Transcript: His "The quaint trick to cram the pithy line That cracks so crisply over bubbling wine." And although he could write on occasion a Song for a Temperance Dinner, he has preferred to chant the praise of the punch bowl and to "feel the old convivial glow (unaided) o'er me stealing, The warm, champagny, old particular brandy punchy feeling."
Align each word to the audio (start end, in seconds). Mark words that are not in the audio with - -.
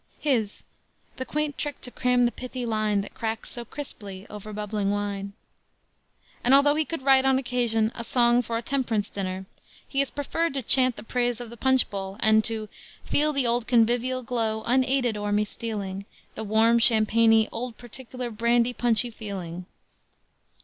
His 0.19 0.63
"The 1.17 1.27
quaint 1.27 1.59
trick 1.59 1.79
to 1.81 1.91
cram 1.91 2.25
the 2.25 2.31
pithy 2.31 2.65
line 2.65 3.01
That 3.01 3.13
cracks 3.13 3.51
so 3.51 3.63
crisply 3.63 4.25
over 4.31 4.51
bubbling 4.51 4.89
wine." 4.89 5.33
And 6.43 6.55
although 6.55 6.73
he 6.73 6.85
could 6.85 7.03
write 7.03 7.23
on 7.23 7.37
occasion 7.37 7.91
a 7.93 8.03
Song 8.03 8.41
for 8.41 8.57
a 8.57 8.63
Temperance 8.63 9.11
Dinner, 9.11 9.45
he 9.87 9.99
has 9.99 10.09
preferred 10.09 10.55
to 10.55 10.63
chant 10.63 10.95
the 10.95 11.03
praise 11.03 11.39
of 11.39 11.51
the 11.51 11.55
punch 11.55 11.87
bowl 11.91 12.17
and 12.19 12.43
to 12.45 12.67
"feel 13.05 13.31
the 13.31 13.45
old 13.45 13.67
convivial 13.67 14.23
glow 14.23 14.63
(unaided) 14.65 15.15
o'er 15.17 15.31
me 15.31 15.45
stealing, 15.45 16.05
The 16.33 16.43
warm, 16.45 16.79
champagny, 16.79 17.47
old 17.51 17.77
particular 17.77 18.31
brandy 18.31 18.73
punchy 18.73 19.11
feeling." 19.11 19.67